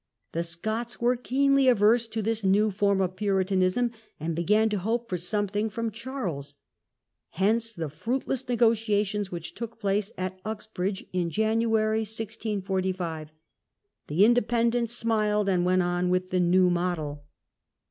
The 0.31 0.41
Scots 0.41 0.99
were 0.99 1.15
keenly 1.15 1.67
averse 1.67 2.07
to 2.07 2.23
this 2.23 2.43
new 2.43 2.71
form 2.71 3.01
of 3.01 3.15
Puritan 3.15 3.61
ism, 3.61 3.91
and 4.19 4.35
began 4.35 4.67
to 4.69 4.79
hope 4.79 5.07
for 5.07 5.15
something 5.19 5.69
from 5.69 5.91
Charles; 5.91 6.55
hence 7.33 7.71
the 7.71 7.87
fruitless 7.87 8.49
negotiations 8.49 9.31
which 9.31 9.53
took 9.53 9.79
place 9.79 10.11
at 10.17 10.41
Ux 10.43 10.65
bridge 10.65 11.05
in 11.13 11.29
January, 11.29 11.99
1645. 11.99 13.31
The 14.07 14.25
Independents 14.25 14.91
smiled 14.91 15.47
and 15.47 15.63
went 15.65 15.83
on 15.83 16.09
with 16.09 16.31
the 16.31 16.39
New 16.39 16.71
Model. 16.71 17.23